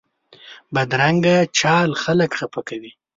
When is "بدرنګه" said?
0.73-1.35